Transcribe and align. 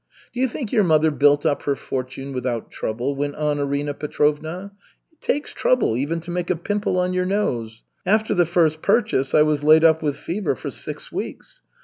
"Do 0.33 0.39
you 0.39 0.47
think 0.47 0.71
your 0.71 0.83
mother 0.83 1.11
built 1.11 1.45
up 1.45 1.61
her 1.61 1.75
fortune 1.75 2.33
without 2.33 2.71
trouble?" 2.71 3.15
went 3.15 3.35
on 3.35 3.59
Arina 3.59 3.93
Petrovna. 3.93 4.71
"It 5.11 5.21
takes 5.21 5.53
trouble 5.53 5.95
even 5.95 6.19
to 6.21 6.31
make 6.31 6.49
a 6.49 6.55
pimple 6.55 6.97
on 6.97 7.13
your 7.13 7.27
nose. 7.27 7.83
After 8.03 8.33
the 8.33 8.47
first 8.47 8.81
purchase 8.81 9.35
I 9.35 9.43
was 9.43 9.63
laid 9.63 9.83
up 9.83 10.01
with 10.01 10.17
fever 10.17 10.55
for 10.55 10.71
six 10.71 11.11
weeks. 11.11 11.61